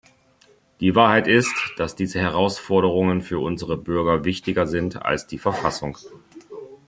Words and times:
Die 0.79 0.95
Wahrheit 0.95 1.27
ist, 1.27 1.53
dass 1.77 1.95
diese 1.95 2.17
Herausforderungen 2.19 3.21
für 3.21 3.37
unsere 3.37 3.77
Bürger 3.77 4.25
wichtiger 4.25 4.65
sind 4.65 5.03
als 5.03 5.27
die 5.27 5.37
Verfassung. 5.37 5.95